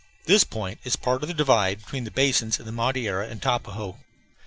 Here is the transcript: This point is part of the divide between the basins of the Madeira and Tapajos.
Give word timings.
This 0.25 0.43
point 0.43 0.79
is 0.83 0.95
part 0.95 1.21
of 1.21 1.27
the 1.27 1.33
divide 1.35 1.77
between 1.77 2.05
the 2.05 2.09
basins 2.09 2.59
of 2.59 2.65
the 2.65 2.71
Madeira 2.71 3.27
and 3.27 3.39
Tapajos. 3.39 3.97